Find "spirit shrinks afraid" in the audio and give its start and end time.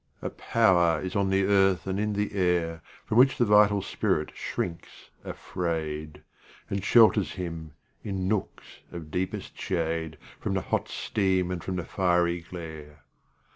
3.83-6.23